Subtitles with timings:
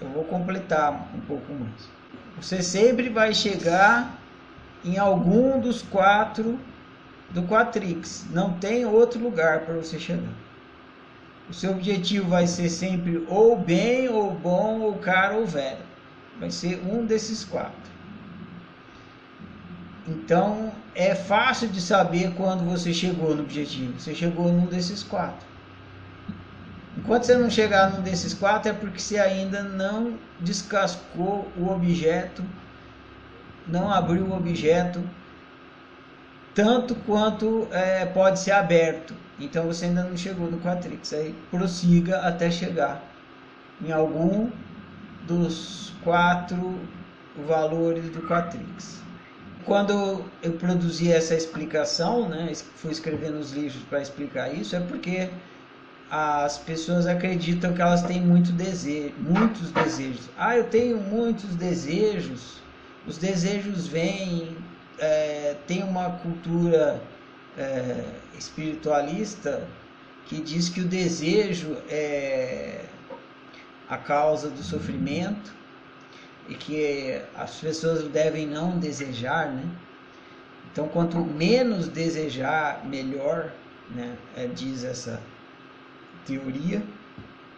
[0.00, 1.88] eu vou completar um pouco mais.
[2.40, 4.18] Você sempre vai chegar
[4.84, 6.58] em algum dos quatro
[7.30, 8.26] do Quatrix.
[8.30, 10.32] Não tem outro lugar para você chegar.
[11.48, 15.84] O seu objetivo vai ser sempre ou bem, ou bom, ou caro, ou velho.
[16.38, 17.90] Vai ser um desses quatro.
[20.06, 23.98] Então é fácil de saber quando você chegou no objetivo.
[23.98, 25.49] Você chegou num desses quatro.
[27.10, 32.44] Enquanto você não chegar num desses quatro, é porque você ainda não descascou o objeto,
[33.66, 35.02] não abriu o objeto
[36.54, 39.12] tanto quanto é, pode ser aberto.
[39.40, 41.12] Então você ainda não chegou no Quatrix.
[41.12, 43.02] Aí prossiga até chegar
[43.84, 44.48] em algum
[45.26, 46.78] dos quatro
[47.44, 49.02] valores do Quatrix.
[49.64, 55.28] Quando eu produzi essa explicação, né, fui escrevendo os livros para explicar isso, é porque
[56.10, 60.28] as pessoas acreditam que elas têm muito desejo, muitos desejos.
[60.36, 62.60] Ah, eu tenho muitos desejos.
[63.06, 64.56] Os desejos vêm,
[64.98, 67.00] é, tem uma cultura
[67.56, 68.04] é,
[68.36, 69.66] espiritualista
[70.26, 72.84] que diz que o desejo é
[73.88, 75.52] a causa do sofrimento
[76.48, 79.64] e que as pessoas devem não desejar, né?
[80.72, 83.52] Então, quanto menos desejar, melhor,
[83.90, 84.16] né?
[84.36, 85.20] É, diz essa
[86.26, 86.82] teoria.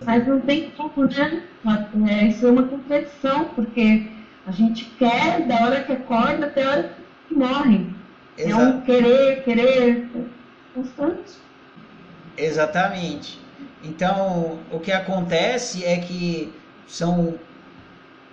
[0.05, 1.43] Mas não tem como, né?
[2.11, 4.09] É, isso é uma contradição, porque
[4.47, 6.93] a gente quer da hora que acorda até a hora
[7.29, 7.87] que morre.
[8.37, 8.63] Exato.
[8.63, 10.09] É um querer, querer
[10.75, 11.35] constante.
[12.37, 13.41] Exatamente.
[13.85, 16.53] Então, o que acontece é que
[16.87, 17.39] são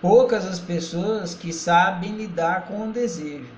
[0.02, 3.52] poucas as pessoas que sabem lidar com o desejo.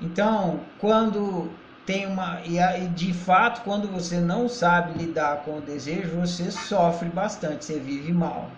[0.00, 1.50] Então, quando
[1.90, 7.08] tem uma e de fato, quando você não sabe lidar com o desejo, você sofre
[7.08, 8.48] bastante, você vive mal.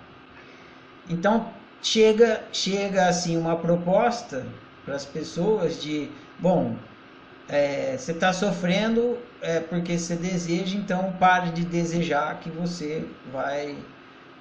[1.08, 1.48] Então,
[1.80, 4.44] chega chega assim uma proposta
[4.84, 6.77] para as pessoas de, bom,
[7.48, 13.02] é, você está sofrendo é porque você deseja, então pare de desejar que você
[13.33, 13.74] vai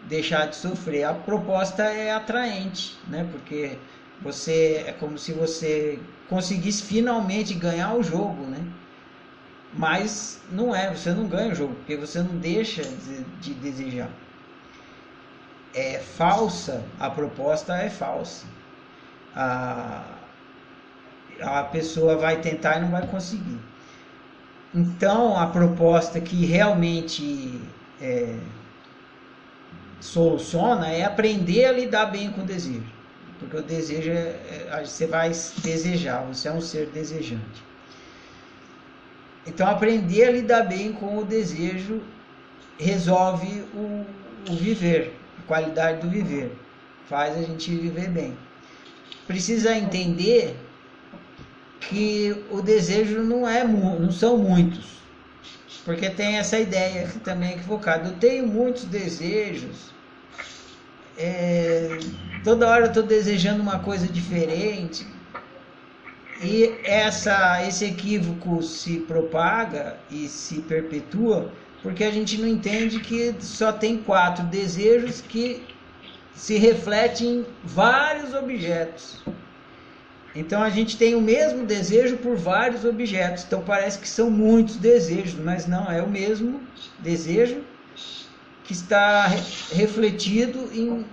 [0.10, 1.06] deixar de sofrer.
[1.06, 3.26] A proposta é atraente, né?
[3.32, 3.78] Porque
[4.22, 5.98] você é como se você
[6.30, 8.62] conseguisse finalmente ganhar o jogo, né?
[9.82, 14.12] Mas não é, você não ganha o jogo, porque você não deixa de, de desejar.
[15.74, 18.46] É falsa, a proposta é falsa.
[19.36, 20.04] A,
[21.42, 23.58] a pessoa vai tentar e não vai conseguir.
[24.72, 27.60] Então, a proposta que realmente
[28.00, 28.38] é,
[30.00, 32.86] soluciona é aprender a lidar bem com o desejo.
[33.40, 35.30] Porque o desejo é, é, você vai
[35.64, 37.72] desejar, você é um ser desejante.
[39.46, 42.02] Então aprender a lidar bem com o desejo
[42.78, 44.06] resolve o,
[44.50, 46.56] o viver, a qualidade do viver.
[47.08, 48.38] Faz a gente viver bem.
[49.28, 50.56] Precisa entender
[51.80, 55.02] que o desejo não é não são muitos
[55.84, 58.10] porque tem essa ideia que também é equivocada.
[58.10, 59.92] Eu tenho muitos desejos,
[61.18, 61.98] é,
[62.44, 65.06] toda hora eu estou desejando uma coisa diferente,
[66.42, 73.36] e essa, esse equívoco se propaga e se perpetua porque a gente não entende que
[73.40, 75.64] só tem quatro desejos que
[76.34, 79.24] se refletem em vários objetos.
[80.36, 83.44] Então a gente tem o mesmo desejo por vários objetos.
[83.44, 86.62] Então parece que são muitos desejos, mas não, é o mesmo
[87.00, 87.64] desejo
[88.64, 89.28] que está
[89.72, 91.06] refletido em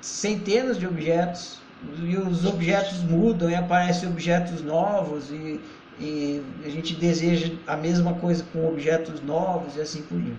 [0.00, 1.58] centenas de objetos.
[2.02, 5.60] E os objetos mudam e aparecem objetos novos e,
[5.98, 10.38] e a gente deseja a mesma coisa com objetos novos e assim por diante.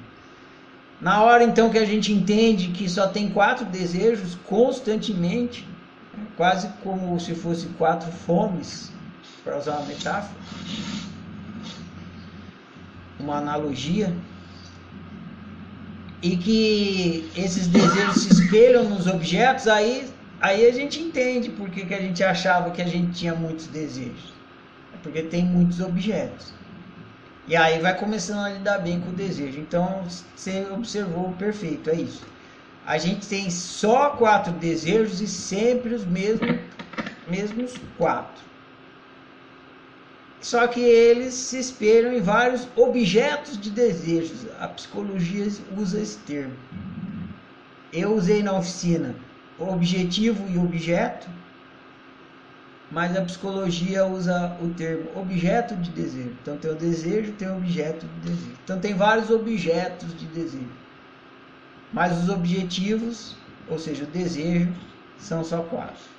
[1.00, 5.68] Na hora então que a gente entende que só tem quatro desejos constantemente,
[6.35, 8.91] quase como se fosse quatro fomes,
[9.44, 10.35] para usar uma metáfora,
[13.19, 14.14] uma analogia,
[16.22, 21.85] e que esses desejos se espelham nos objetos, aí, aí a gente entende por que,
[21.85, 24.34] que a gente achava que a gente tinha muitos desejos.
[24.93, 26.53] É porque tem muitos objetos.
[27.47, 29.59] E aí vai começando a lidar bem com o desejo.
[29.59, 30.03] Então
[30.35, 32.25] você observou perfeito, é isso
[32.87, 36.55] a gente tem só quatro desejos e sempre os mesmos,
[37.28, 38.41] mesmos quatro.
[40.40, 44.45] Só que eles se espelham em vários objetos de desejos.
[44.61, 46.55] A psicologia usa esse termo.
[47.91, 49.13] Eu usei na oficina
[49.59, 51.27] objetivo e objeto,
[52.91, 56.35] mas a psicologia usa o termo objeto de desejo.
[56.41, 58.57] Então tem o desejo, tem o objeto de desejo.
[58.63, 60.71] Então tem vários objetos de desejo.
[61.91, 63.35] Mas os objetivos,
[63.69, 64.73] ou seja, o desejo,
[65.17, 66.16] São só quatro.